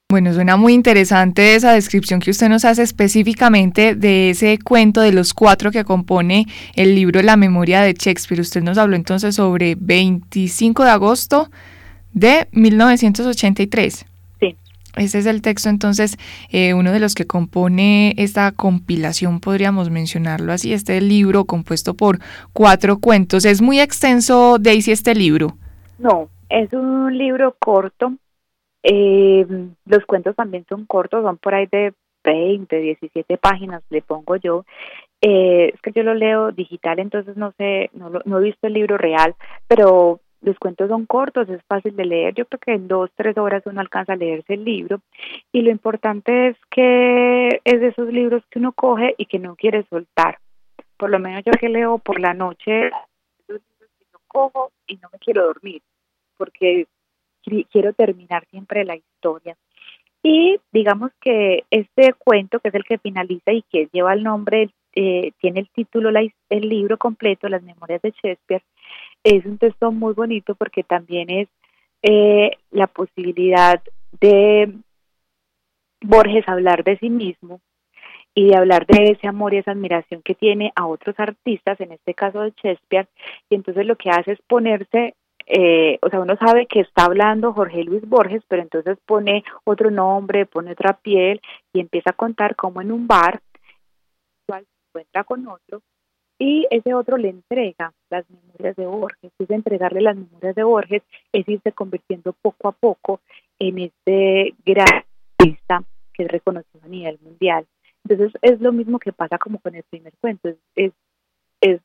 Bueno, 0.09 0.33
suena 0.33 0.57
muy 0.57 0.73
interesante 0.73 1.57
esa 1.57 1.73
descripción 1.73 2.21
que 2.21 2.31
usted 2.31 2.49
nos 2.49 2.65
hace 2.65 2.83
específicamente 2.83 3.97
de 3.97 4.31
ese 4.31 4.57
cuento 4.59 5.01
de 5.01 5.13
los 5.13 5.35
cuatro 5.35 5.73
que 5.73 5.85
compone 5.85 6.47
el 6.77 6.95
libro 6.95 7.23
La 7.23 7.37
memoria 7.37 7.83
de 7.83 7.93
Shakespeare. 7.93 8.41
Usted 8.41 8.63
nos 8.63 8.79
habló 8.79 8.95
entonces 8.95 9.35
sobre 9.35 9.75
25 9.75 10.85
de 10.85 10.91
agosto 10.91 11.51
de 12.13 12.47
1983. 12.53 14.07
Ese 14.97 15.19
es 15.19 15.27
el 15.27 15.43
texto 15.43 15.69
entonces, 15.69 16.17
eh, 16.51 16.75
uno 16.75 16.93
de 16.93 17.01
los 17.01 17.15
que 17.15 17.27
compone 17.27 18.15
esta 18.17 18.53
compilación, 18.53 19.41
podríamos 19.41 19.91
mencionarlo 19.91 20.53
así, 20.53 20.73
este 20.73 21.01
libro 21.01 21.45
compuesto 21.45 21.95
por 21.95 22.19
cuatro 22.53 22.99
cuentos. 22.99 23.45
¿Es 23.45 23.63
muy 23.63 23.81
extenso, 23.81 24.59
Daisy, 24.59 24.93
este 24.93 25.15
libro? 25.15 25.57
No, 25.99 26.29
es 26.49 26.73
un 26.73 27.17
libro 27.17 27.55
corto 27.59 28.15
eh, 28.89 29.45
los 29.87 30.07
cuentos 30.07 30.37
también 30.37 30.65
son 30.69 30.87
cortos, 30.87 31.25
son 31.25 31.39
por 31.39 31.55
ahí 31.55 31.67
de 31.67 31.93
20, 32.23 32.79
17 32.79 33.37
páginas, 33.37 33.83
le 33.91 34.01
pongo 34.01 34.37
yo. 34.37 34.65
Eh, 35.21 35.73
es 35.75 35.81
que 35.81 35.91
yo 35.91 36.05
lo 36.05 36.15
leo 36.15 36.53
digital, 36.53 37.01
entonces 37.01 37.37
no 37.37 37.53
sé, 37.59 37.91
no, 37.95 38.11
no 38.25 38.39
he 38.39 38.45
visto 38.45 38.69
el 38.69 38.75
libro 38.75 38.97
real, 38.97 39.35
pero 39.67 40.21
los 40.41 40.59
cuentos 40.59 40.89
son 40.89 41.07
cortos, 41.07 41.49
es 41.49 41.63
fácil 41.65 41.97
de 41.97 42.05
leer. 42.05 42.35
Yo 42.35 42.47
creo 42.47 42.61
que 42.61 42.73
en 42.73 42.89
dos, 42.89 43.11
tres 43.15 43.37
horas 43.39 43.63
uno 43.67 43.81
alcanza 43.81 44.13
a 44.13 44.17
leerse 44.17 44.55
el 44.55 44.65
libro. 44.65 45.01
Y 45.53 45.63
lo 45.63 45.71
importante 45.71 46.49
es 46.49 46.57
que 46.71 47.61
es 47.65 47.81
de 47.81 47.89
esos 47.89 48.13
libros 48.13 48.43
que 48.51 48.59
uno 48.59 48.73
coge 48.73 49.15
y 49.19 49.27
que 49.27 49.39
no 49.39 49.57
quiere 49.57 49.85
soltar. 49.89 50.39
Por 50.97 51.11
lo 51.11 51.19
menos 51.19 51.43
yo 51.45 51.53
que 51.53 51.69
leo 51.69 51.99
por 51.99 52.21
la 52.21 52.35
noche, 52.35 52.91
los 53.49 53.61
libros 53.61 53.91
que 53.99 54.07
no 54.13 54.19
cojo 54.27 54.73
y 54.87 54.97
no 54.97 55.09
me 55.13 55.19
quiero 55.19 55.47
dormir, 55.47 55.83
porque 56.37 56.87
quiero 57.71 57.93
terminar 57.93 58.47
siempre 58.51 58.85
la 58.85 58.97
historia. 58.97 59.57
Y 60.29 60.59
digamos 60.73 61.13
que 61.21 61.63
este 61.71 62.13
cuento, 62.15 62.59
que 62.59 62.71
es 62.71 62.75
el 62.75 62.83
que 62.83 62.99
finaliza 62.99 63.53
y 63.53 63.63
que 63.63 63.89
lleva 63.93 64.13
el 64.13 64.25
nombre, 64.25 64.71
eh, 64.93 65.31
tiene 65.39 65.61
el 65.61 65.69
título, 65.69 66.11
el 66.11 66.69
libro 66.69 66.99
completo, 66.99 67.49
Las 67.49 67.63
Memorias 67.63 68.03
de 68.03 68.11
Shakespeare, 68.11 68.65
es 69.23 69.47
un 69.47 69.57
texto 69.59 69.93
muy 69.93 70.15
bonito 70.15 70.57
porque 70.57 70.83
también 70.83 71.31
es 71.31 71.49
eh, 72.03 72.51
la 72.73 72.89
posibilidad 72.89 73.81
de 74.21 74.73
Borges 76.01 76.49
hablar 76.49 76.83
de 76.83 76.99
sí 76.99 77.09
mismo 77.09 77.61
y 78.35 78.49
de 78.49 78.57
hablar 78.57 78.85
de 78.85 79.13
ese 79.13 79.29
amor 79.29 79.55
y 79.55 79.59
esa 79.59 79.71
admiración 79.71 80.23
que 80.23 80.35
tiene 80.35 80.73
a 80.75 80.89
otros 80.89 81.15
artistas, 81.21 81.81
en 81.81 81.93
este 81.93 82.15
caso 82.15 82.41
de 82.41 82.53
Shakespeare, 82.61 83.07
y 83.49 83.55
entonces 83.55 83.87
lo 83.87 83.95
que 83.95 84.11
hace 84.11 84.33
es 84.33 84.41
ponerse 84.49 85.15
eh, 85.47 85.99
o 86.03 86.11
sea, 86.11 86.21
uno 86.21 86.37
sabe 86.37 86.67
que 86.67 86.81
está 86.81 87.05
hablando 87.05 87.53
Jorge 87.53 87.85
Luis 87.85 88.07
Borges, 88.09 88.43
pero 88.49 88.63
entonces 88.63 88.99
pone 89.07 89.45
otro 89.65 89.91
nombre, 89.91 90.45
pone 90.45 90.73
otra 90.73 90.95
piel 90.95 91.41
y 91.73 91.81
empieza 91.81 92.11
a 92.11 92.15
contar 92.15 92.57
cómo 92.57 92.81
en 92.81 92.91
un 92.91 93.07
bar 93.07 93.41
se 94.49 94.65
encuentra 94.91 95.25
con 95.25 95.47
otro 95.47 95.83
y 96.39 96.67
ese 96.71 96.95
otro 96.95 97.17
le 97.17 97.31
entrega 97.31 97.93
las 98.11 98.29
memorias 98.29 98.77
de 98.77 98.87
Borges. 98.87 99.33
Es 99.39 99.51
entregarle 99.51 100.01
las 100.01 100.17
memorias 100.17 100.55
de 100.55 100.65
Borges, 100.65 101.03
es 101.33 101.49
irse 101.49 101.73
convirtiendo 101.73 102.33
poco 102.43 102.69
a 102.69 102.73
poco 102.73 103.21
en 103.59 103.79
este 103.79 104.55
gran 104.65 105.05
artista 105.39 105.83
que 106.13 106.25
es 106.25 106.31
reconocido 106.31 106.81
a 106.85 106.89
nivel 106.89 107.19
mundial. 107.23 107.67
Entonces 108.05 108.39
es 108.43 108.61
lo 108.61 108.73
mismo 108.73 108.99
que 108.99 109.13
pasa 109.13 109.39
como 109.39 109.59
con 109.61 109.75
el 109.75 109.85
primer 109.85 110.13
cuento, 110.21 110.51
es 110.75 110.93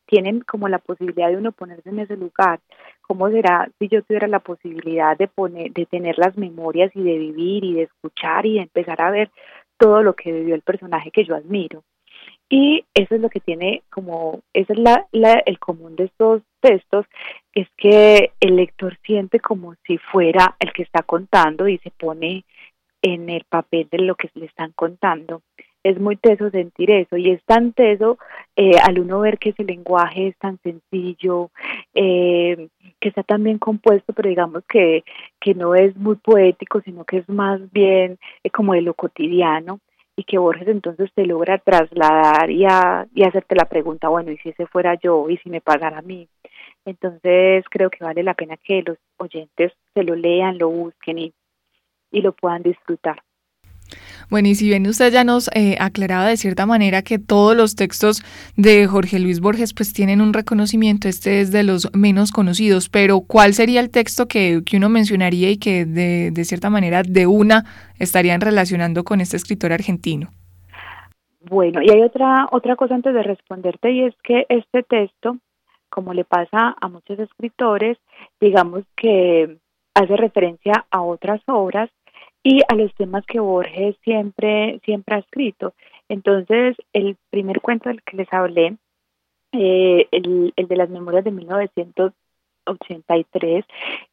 tienen 0.05 0.41
como 0.41 0.67
la 0.67 0.79
posibilidad 0.79 1.29
de 1.29 1.37
uno 1.37 1.51
ponerse 1.51 1.89
en 1.89 1.99
ese 1.99 2.17
lugar. 2.17 2.59
¿Cómo 3.01 3.29
será 3.29 3.69
si 3.79 3.87
yo 3.87 4.03
tuviera 4.03 4.27
la 4.27 4.39
posibilidad 4.39 5.17
de 5.17 5.27
poner, 5.27 5.71
de 5.71 5.85
tener 5.85 6.17
las 6.17 6.37
memorias 6.37 6.91
y 6.95 7.01
de 7.01 7.17
vivir 7.17 7.63
y 7.63 7.73
de 7.73 7.83
escuchar 7.83 8.45
y 8.45 8.55
de 8.55 8.61
empezar 8.61 9.01
a 9.01 9.11
ver 9.11 9.31
todo 9.77 10.03
lo 10.03 10.13
que 10.15 10.31
vivió 10.31 10.55
el 10.55 10.61
personaje 10.61 11.11
que 11.11 11.25
yo 11.25 11.35
admiro? 11.35 11.83
Y 12.49 12.83
eso 12.93 13.15
es 13.15 13.21
lo 13.21 13.29
que 13.29 13.39
tiene 13.39 13.83
como, 13.89 14.41
ese 14.53 14.73
es 14.73 14.79
la, 14.79 15.07
el 15.45 15.57
común 15.57 15.95
de 15.95 16.05
estos 16.05 16.41
textos, 16.59 17.05
es 17.53 17.67
que 17.77 18.33
el 18.41 18.57
lector 18.57 18.97
siente 19.05 19.39
como 19.39 19.75
si 19.85 19.97
fuera 19.97 20.55
el 20.59 20.73
que 20.73 20.83
está 20.83 21.01
contando 21.01 21.69
y 21.69 21.77
se 21.77 21.91
pone 21.91 22.43
en 23.01 23.29
el 23.29 23.45
papel 23.45 23.87
de 23.89 23.99
lo 23.99 24.15
que 24.15 24.29
le 24.33 24.47
están 24.47 24.73
contando 24.73 25.41
es 25.83 25.99
muy 25.99 26.15
teso 26.15 26.49
sentir 26.49 26.91
eso 26.91 27.17
y 27.17 27.31
es 27.31 27.43
tan 27.45 27.73
teso 27.73 28.17
eh, 28.55 28.77
al 28.83 28.99
uno 28.99 29.19
ver 29.19 29.39
que 29.39 29.49
ese 29.49 29.63
lenguaje 29.63 30.27
es 30.27 30.37
tan 30.37 30.59
sencillo, 30.59 31.49
eh, 31.93 32.69
que 32.99 33.09
está 33.09 33.23
tan 33.23 33.43
bien 33.43 33.57
compuesto, 33.57 34.13
pero 34.13 34.29
digamos 34.29 34.63
que, 34.67 35.03
que 35.39 35.55
no 35.55 35.73
es 35.75 35.95
muy 35.97 36.15
poético, 36.15 36.81
sino 36.81 37.03
que 37.05 37.17
es 37.17 37.29
más 37.29 37.59
bien 37.71 38.19
eh, 38.43 38.49
como 38.51 38.73
de 38.73 38.81
lo 38.81 38.93
cotidiano 38.93 39.79
y 40.15 40.23
que 40.23 40.37
Borges 40.37 40.67
entonces 40.67 41.09
te 41.15 41.25
logra 41.25 41.57
trasladar 41.57 42.51
y, 42.51 42.65
a, 42.65 43.07
y 43.13 43.23
hacerte 43.23 43.55
la 43.55 43.65
pregunta, 43.65 44.09
bueno, 44.09 44.31
¿y 44.31 44.37
si 44.37 44.49
ese 44.49 44.67
fuera 44.67 44.95
yo? 44.95 45.29
¿Y 45.29 45.37
si 45.37 45.49
me 45.49 45.61
pagara 45.61 45.99
a 45.99 46.03
mí? 46.03 46.27
Entonces 46.85 47.65
creo 47.69 47.89
que 47.89 48.03
vale 48.03 48.21
la 48.23 48.33
pena 48.33 48.57
que 48.57 48.83
los 48.83 48.97
oyentes 49.17 49.71
se 49.93 50.03
lo 50.03 50.15
lean, 50.15 50.57
lo 50.57 50.69
busquen 50.69 51.17
y, 51.17 51.33
y 52.11 52.21
lo 52.21 52.33
puedan 52.33 52.63
disfrutar. 52.63 53.23
Bueno, 54.29 54.47
y 54.47 54.55
si 54.55 54.67
bien 54.67 54.87
usted 54.87 55.11
ya 55.11 55.23
nos 55.23 55.49
eh, 55.53 55.75
aclaraba 55.79 56.27
de 56.27 56.37
cierta 56.37 56.65
manera 56.65 57.01
que 57.01 57.19
todos 57.19 57.55
los 57.55 57.75
textos 57.75 58.23
de 58.55 58.87
Jorge 58.87 59.19
Luis 59.19 59.39
Borges 59.41 59.73
pues 59.73 59.93
tienen 59.93 60.21
un 60.21 60.33
reconocimiento, 60.33 61.07
este 61.07 61.41
es 61.41 61.51
de 61.51 61.63
los 61.63 61.89
menos 61.93 62.31
conocidos, 62.31 62.89
pero 62.89 63.21
¿cuál 63.21 63.53
sería 63.53 63.81
el 63.81 63.91
texto 63.91 64.27
que, 64.27 64.63
uno 64.73 64.89
mencionaría 64.89 65.49
y 65.51 65.57
que 65.57 65.85
de, 65.85 66.31
de 66.31 66.45
cierta 66.45 66.69
manera 66.69 67.03
de 67.03 67.27
una 67.27 67.65
estarían 67.99 68.41
relacionando 68.41 69.03
con 69.03 69.21
este 69.21 69.37
escritor 69.37 69.73
argentino? 69.73 70.29
Bueno, 71.49 71.81
y 71.81 71.89
hay 71.89 72.01
otra, 72.01 72.47
otra 72.51 72.75
cosa 72.75 72.95
antes 72.95 73.13
de 73.13 73.23
responderte 73.23 73.91
y 73.91 74.03
es 74.03 74.15
que 74.23 74.45
este 74.47 74.83
texto, 74.83 75.37
como 75.89 76.13
le 76.13 76.23
pasa 76.23 76.75
a 76.79 76.87
muchos 76.87 77.17
escritores, 77.19 77.97
digamos 78.39 78.83
que 78.95 79.57
hace 79.95 80.15
referencia 80.15 80.85
a 80.91 81.01
otras 81.01 81.41
obras 81.47 81.89
y 82.43 82.61
a 82.67 82.75
los 82.75 82.93
temas 82.95 83.25
que 83.25 83.39
Borges 83.39 83.95
siempre, 84.03 84.79
siempre 84.83 85.15
ha 85.15 85.19
escrito. 85.19 85.73
Entonces, 86.09 86.75
el 86.93 87.15
primer 87.29 87.61
cuento 87.61 87.89
del 87.89 88.01
que 88.03 88.17
les 88.17 88.33
hablé, 88.33 88.75
eh, 89.51 90.07
el, 90.11 90.53
el, 90.55 90.67
de 90.67 90.75
las 90.75 90.89
memorias 90.89 91.23
de 91.23 91.31
1983, 91.31 93.65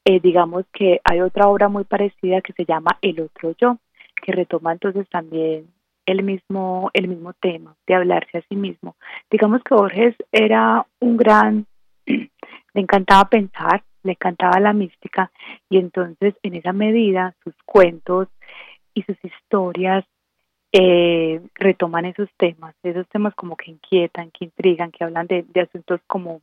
eh, 0.05 0.21
digamos 0.21 0.65
que 0.73 1.01
hay 1.05 1.21
otra 1.21 1.49
obra 1.49 1.69
muy 1.69 1.85
parecida 1.85 2.41
que 2.41 2.53
se 2.53 2.65
llama 2.65 2.99
El 3.03 3.21
otro 3.21 3.55
yo, 3.59 3.79
que 4.23 4.33
retoma 4.33 4.73
entonces 4.73 5.09
también 5.09 5.69
el 6.09 6.23
mismo, 6.23 6.91
el 6.95 7.09
mismo 7.09 7.33
tema 7.35 7.77
de 7.87 7.95
hablarse 7.95 8.39
a 8.39 8.43
sí 8.49 8.57
mismo. 8.57 8.97
Digamos 9.31 9.63
que 9.63 9.75
Borges 9.75 10.15
era 10.33 10.87
un 11.01 11.17
gran, 11.17 11.67
le 12.75 12.81
encantaba 12.81 13.29
pensar, 13.29 13.85
le 14.03 14.13
encantaba 14.13 14.61
la 14.61 14.73
mística 14.73 15.31
y 15.69 15.79
entonces 15.79 16.35
en 16.43 16.55
esa 16.55 16.73
medida 16.73 17.35
sus 17.45 17.55
cuentos 17.65 18.29
y 18.95 19.03
sus 19.03 19.17
historias 19.25 20.05
eh, 20.73 21.41
retoman 21.55 22.05
esos 22.05 22.29
temas, 22.37 22.75
esos 22.83 23.09
temas 23.09 23.35
como 23.35 23.57
que 23.57 23.71
inquietan, 23.71 24.31
que 24.31 24.45
intrigan, 24.45 24.91
que 24.91 25.05
hablan 25.05 25.27
de, 25.27 25.45
asuntos 25.61 26.01
como 26.07 26.43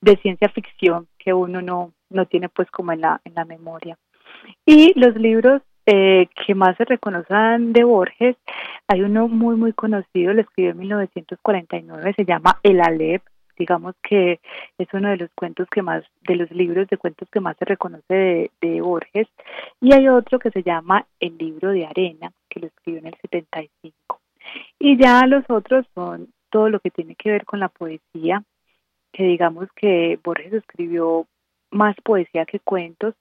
de 0.00 0.16
ciencia 0.16 0.48
ficción 0.50 1.08
que 1.18 1.32
uno 1.32 1.62
no, 1.62 1.92
no 2.10 2.26
tiene 2.26 2.48
pues 2.50 2.70
como 2.70 2.92
en 2.92 3.00
la, 3.00 3.20
en 3.24 3.34
la 3.34 3.44
memoria. 3.44 3.96
Y 4.66 4.98
los 4.98 5.16
libros 5.16 5.62
eh, 5.86 6.28
que 6.46 6.54
más 6.54 6.76
se 6.76 6.84
reconocen 6.84 7.72
de 7.72 7.84
Borges, 7.84 8.36
hay 8.88 9.02
uno 9.02 9.28
muy 9.28 9.56
muy 9.56 9.72
conocido, 9.72 10.32
lo 10.32 10.40
escribió 10.40 10.72
en 10.72 10.78
1949, 10.78 12.14
se 12.16 12.24
llama 12.24 12.58
El 12.62 12.80
Alep, 12.80 13.22
digamos 13.56 13.94
que 14.02 14.40
es 14.78 14.88
uno 14.92 15.10
de 15.10 15.16
los 15.16 15.30
cuentos 15.34 15.68
que 15.70 15.82
más, 15.82 16.04
de 16.22 16.36
los 16.36 16.50
libros 16.50 16.88
de 16.88 16.96
cuentos 16.96 17.28
que 17.30 17.40
más 17.40 17.56
se 17.56 17.64
reconoce 17.64 18.14
de, 18.14 18.50
de 18.60 18.80
Borges, 18.80 19.28
y 19.80 19.94
hay 19.94 20.08
otro 20.08 20.38
que 20.38 20.50
se 20.50 20.62
llama 20.62 21.06
El 21.20 21.36
libro 21.38 21.70
de 21.70 21.86
arena, 21.86 22.32
que 22.48 22.60
lo 22.60 22.66
escribió 22.66 23.00
en 23.00 23.06
el 23.06 23.14
75. 23.20 24.20
Y 24.78 24.96
ya 24.98 25.26
los 25.26 25.44
otros 25.48 25.86
son 25.94 26.28
todo 26.50 26.68
lo 26.68 26.80
que 26.80 26.90
tiene 26.90 27.14
que 27.16 27.30
ver 27.30 27.44
con 27.44 27.60
la 27.60 27.68
poesía, 27.68 28.44
que 29.12 29.24
digamos 29.24 29.68
que 29.74 30.18
Borges 30.22 30.52
escribió 30.52 31.26
más 31.70 31.96
poesía 32.04 32.44
que 32.46 32.60
cuentos, 32.60 33.14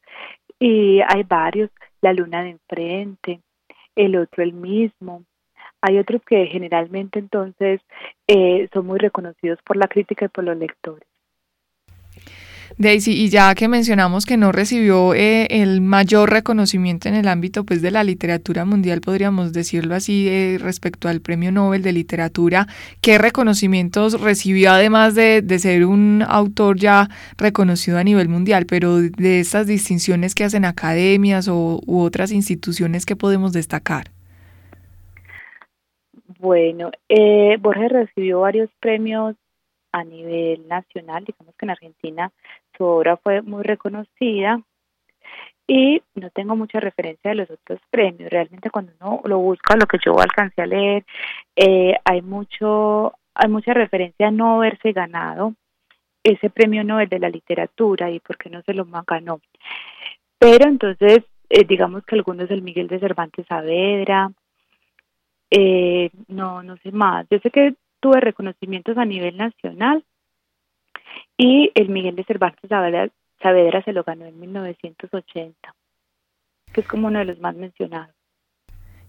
y 0.60 1.02
hay 1.02 1.24
varios, 1.24 1.70
La 2.02 2.14
luna 2.14 2.44
de 2.44 2.52
enfrente, 2.52 3.42
el 3.96 4.16
otro 4.18 4.44
el 4.44 4.54
mismo, 4.54 5.24
hay 5.84 6.00
otros 6.00 6.22
que 6.26 6.48
generalmente 6.48 7.20
entonces 7.20 7.82
eh, 8.28 8.70
son 8.74 8.86
muy 8.86 9.00
reconocidos 9.00 9.60
por 9.66 9.76
la 9.76 9.90
crítica 9.90 10.26
y 10.26 10.30
por 10.30 10.46
los 10.46 10.58
lectores. 10.58 11.06
Daisy, 12.78 13.12
y 13.12 13.30
ya 13.30 13.54
que 13.54 13.68
mencionamos 13.68 14.26
que 14.26 14.38
no 14.38 14.54
recibió 14.54 15.14
eh, 15.14 15.46
el 15.50 15.82
mayor 15.82 16.32
reconocimiento 16.32 17.10
en 17.10 17.16
el 17.16 17.28
ámbito 17.28 17.66
pues, 17.66 17.82
de 17.82 17.92
la 17.92 18.04
literatura 18.04 18.64
mundial, 18.64 19.02
podríamos 19.02 19.52
decirlo 19.52 19.94
así, 19.94 20.28
eh, 20.30 20.58
respecto 20.60 21.10
al 21.10 21.20
Premio 21.20 21.52
Nobel 21.52 21.84
de 21.84 21.92
Literatura, 21.92 22.68
¿qué 23.02 23.18
reconocimientos 23.18 24.20
recibió 24.22 24.72
además 24.72 25.16
de, 25.16 25.42
de, 25.42 25.60
ser 25.60 25.86
un 25.86 26.24
autor 26.28 26.78
ya 26.78 27.10
reconocido 27.38 28.00
a 28.00 28.04
nivel 28.04 28.30
mundial, 28.30 28.66
pero 28.66 29.02
de 29.02 29.42
estas 29.42 29.68
distinciones 29.68 30.34
que 30.34 30.46
hacen 30.46 30.64
academias 30.64 31.50
o, 31.50 31.82
u 31.86 32.00
otras 32.00 32.32
instituciones 32.32 33.06
que 33.06 33.18
podemos 33.18 33.52
destacar? 33.52 34.14
Bueno, 36.44 36.92
eh, 37.08 37.56
Borges 37.58 37.90
recibió 37.90 38.42
varios 38.42 38.70
premios 38.82 39.38
a 39.94 40.04
nivel 40.04 40.68
nacional, 40.68 41.24
digamos 41.24 41.56
que 41.56 41.66
en 41.66 41.70
Argentina 41.70 42.32
su 42.78 42.84
obra 42.84 43.16
fue 43.16 43.42
muy 43.42 43.64
reconocida 43.64 44.62
y 45.66 46.02
no 46.16 46.30
tengo 46.32 46.58
mucha 46.58 46.82
referencia 46.82 47.30
de 47.32 47.36
los 47.36 47.50
otros 47.50 47.80
premios. 47.90 48.30
Realmente 48.30 48.70
cuando 48.72 48.92
uno 49.00 49.22
lo 49.24 49.40
busca, 49.40 49.78
lo 49.78 49.86
que 49.86 50.00
yo 50.06 50.20
alcancé 50.20 50.62
a 50.62 50.66
leer, 50.66 51.06
eh, 51.56 51.96
hay 52.04 52.22
mucho, 52.22 53.14
hay 53.36 53.48
mucha 53.48 53.74
referencia 53.74 54.28
a 54.28 54.32
no 54.32 54.56
haberse 54.56 54.92
ganado 54.92 55.54
ese 56.26 56.50
premio 56.50 56.84
Nobel 56.84 57.08
de 57.08 57.20
la 57.20 57.30
literatura 57.30 58.12
y 58.12 58.20
por 58.20 58.38
qué 58.38 58.50
no 58.50 58.62
se 58.64 58.74
lo 58.74 58.86
ganó. 59.08 59.40
Pero 60.40 60.68
entonces, 60.68 61.20
eh, 61.50 61.64
digamos 61.66 62.04
que 62.04 62.16
algunos 62.16 62.50
del 62.50 62.64
Miguel 62.64 62.90
de 62.90 63.00
Cervantes 63.00 63.46
Saavedra, 63.48 64.30
eh, 65.56 66.10
no, 66.30 66.64
no 66.64 66.78
sé 66.78 66.92
más. 66.92 67.28
Yo 67.30 67.38
sé 67.40 67.52
que 67.52 67.76
tuve 68.00 68.20
reconocimientos 68.20 68.98
a 68.98 69.06
nivel 69.06 69.38
nacional 69.38 70.04
y 71.38 71.72
el 71.76 71.90
Miguel 71.90 72.16
de 72.16 72.24
Cervantes 72.24 72.68
Saavedra, 72.68 73.84
se 73.84 73.94
lo 73.94 74.04
ganó 74.04 74.26
en 74.26 74.40
1980, 74.40 75.76
que 76.74 76.82
es 76.82 76.88
como 76.88 77.08
uno 77.08 77.20
de 77.20 77.26
los 77.26 77.40
más 77.40 77.56
mencionados. 77.56 78.16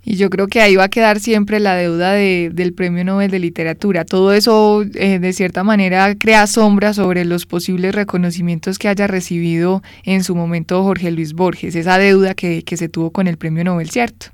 Y 0.02 0.18
yo 0.18 0.28
creo 0.28 0.46
que 0.46 0.60
ahí 0.60 0.76
va 0.76 0.84
a 0.84 0.88
quedar 0.90 1.18
siempre 1.18 1.60
la 1.60 1.76
deuda 1.76 2.12
de, 2.12 2.50
del 2.52 2.74
Premio 2.74 3.04
Nobel 3.04 3.30
de 3.30 3.38
Literatura. 3.38 4.04
Todo 4.04 4.34
eso, 4.34 4.82
eh, 4.82 5.18
de 5.18 5.32
cierta 5.32 5.64
manera, 5.64 6.14
crea 6.18 6.46
sombra 6.46 6.92
sobre 6.92 7.24
los 7.24 7.46
posibles 7.46 7.94
reconocimientos 7.94 8.78
que 8.78 8.88
haya 8.88 9.06
recibido 9.06 9.80
en 10.04 10.22
su 10.24 10.34
momento 10.34 10.82
Jorge 10.82 11.10
Luis 11.10 11.32
Borges, 11.32 11.74
esa 11.74 11.96
deuda 11.96 12.34
que, 12.34 12.64
que 12.64 12.76
se 12.76 12.90
tuvo 12.90 13.12
con 13.12 13.28
el 13.28 13.38
Premio 13.38 13.64
Nobel, 13.64 13.88
¿cierto? 13.88 14.26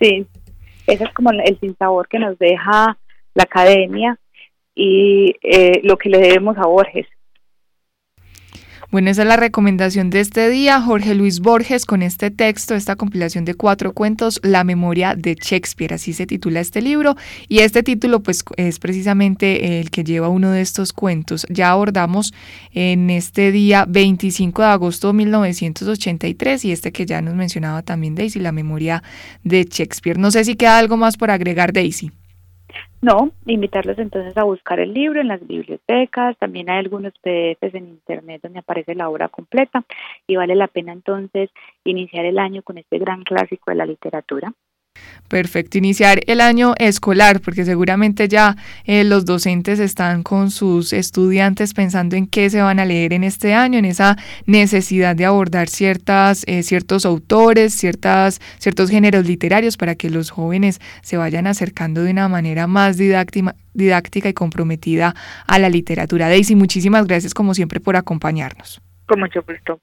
Sí, 0.00 0.26
ese 0.88 1.04
es 1.04 1.12
como 1.12 1.30
el 1.30 1.60
sinsabor 1.60 2.08
que 2.08 2.18
nos 2.18 2.38
deja 2.38 2.96
la 3.34 3.42
academia 3.42 4.18
y 4.74 5.34
eh, 5.42 5.80
lo 5.84 5.98
que 5.98 6.08
le 6.08 6.18
debemos 6.18 6.56
a 6.56 6.66
Borges. 6.66 7.06
Bueno, 8.90 9.10
esa 9.10 9.20
es 9.20 9.28
la 9.28 9.36
recomendación 9.36 10.08
de 10.08 10.20
este 10.20 10.48
día. 10.48 10.80
Jorge 10.80 11.14
Luis 11.14 11.40
Borges 11.40 11.84
con 11.84 12.00
este 12.00 12.30
texto, 12.30 12.74
esta 12.74 12.96
compilación 12.96 13.44
de 13.44 13.52
cuatro 13.52 13.92
cuentos, 13.92 14.40
La 14.42 14.64
memoria 14.64 15.14
de 15.14 15.34
Shakespeare, 15.34 15.92
así 15.92 16.14
se 16.14 16.26
titula 16.26 16.60
este 16.60 16.80
libro. 16.80 17.14
Y 17.48 17.58
este 17.58 17.82
título 17.82 18.22
pues 18.22 18.42
es 18.56 18.78
precisamente 18.78 19.78
el 19.78 19.90
que 19.90 20.04
lleva 20.04 20.30
uno 20.30 20.52
de 20.52 20.62
estos 20.62 20.94
cuentos. 20.94 21.46
Ya 21.50 21.70
abordamos 21.70 22.32
en 22.72 23.10
este 23.10 23.52
día 23.52 23.84
25 23.86 24.62
de 24.62 24.68
agosto 24.68 25.08
de 25.08 25.14
1983 25.18 26.64
y 26.64 26.72
este 26.72 26.90
que 26.90 27.04
ya 27.04 27.20
nos 27.20 27.34
mencionaba 27.34 27.82
también 27.82 28.14
Daisy, 28.14 28.40
La 28.40 28.52
memoria 28.52 29.02
de 29.44 29.68
Shakespeare. 29.70 30.16
No 30.16 30.30
sé 30.30 30.46
si 30.46 30.54
queda 30.54 30.78
algo 30.78 30.96
más 30.96 31.18
por 31.18 31.30
agregar, 31.30 31.74
Daisy. 31.74 32.10
No, 33.00 33.30
invitarlos 33.46 33.98
entonces 33.98 34.36
a 34.36 34.42
buscar 34.42 34.80
el 34.80 34.92
libro 34.92 35.20
en 35.20 35.28
las 35.28 35.46
bibliotecas, 35.46 36.36
también 36.38 36.68
hay 36.68 36.78
algunos 36.78 37.12
PDFs 37.22 37.74
en 37.74 37.88
internet 37.88 38.42
donde 38.42 38.58
aparece 38.58 38.94
la 38.94 39.08
obra 39.08 39.28
completa 39.28 39.84
y 40.26 40.36
vale 40.36 40.54
la 40.54 40.68
pena 40.68 40.92
entonces 40.92 41.50
iniciar 41.84 42.24
el 42.24 42.38
año 42.38 42.62
con 42.62 42.78
este 42.78 42.98
gran 42.98 43.22
clásico 43.22 43.70
de 43.70 43.76
la 43.76 43.86
literatura. 43.86 44.52
Perfecto, 45.28 45.76
iniciar 45.76 46.20
el 46.26 46.40
año 46.40 46.72
escolar, 46.78 47.40
porque 47.40 47.66
seguramente 47.66 48.28
ya 48.28 48.56
eh, 48.84 49.04
los 49.04 49.26
docentes 49.26 49.78
están 49.78 50.22
con 50.22 50.50
sus 50.50 50.94
estudiantes 50.94 51.74
pensando 51.74 52.16
en 52.16 52.26
qué 52.26 52.48
se 52.48 52.62
van 52.62 52.80
a 52.80 52.86
leer 52.86 53.12
en 53.12 53.24
este 53.24 53.52
año, 53.52 53.78
en 53.78 53.84
esa 53.84 54.16
necesidad 54.46 55.14
de 55.14 55.26
abordar 55.26 55.68
ciertas, 55.68 56.44
eh, 56.46 56.62
ciertos 56.62 57.04
autores, 57.04 57.74
ciertas, 57.74 58.40
ciertos 58.58 58.88
géneros 58.88 59.26
literarios 59.26 59.76
para 59.76 59.96
que 59.96 60.08
los 60.08 60.30
jóvenes 60.30 60.80
se 61.02 61.18
vayan 61.18 61.46
acercando 61.46 62.02
de 62.02 62.10
una 62.10 62.28
manera 62.28 62.66
más 62.66 62.96
didáctica, 62.96 63.54
didáctica 63.74 64.30
y 64.30 64.32
comprometida 64.32 65.14
a 65.46 65.58
la 65.58 65.68
literatura. 65.68 66.30
Daisy, 66.30 66.54
muchísimas 66.54 67.06
gracias 67.06 67.34
como 67.34 67.52
siempre 67.52 67.80
por 67.80 67.96
acompañarnos. 67.96 68.80
Con 69.06 69.20
mucho 69.20 69.42
gusto. 69.46 69.78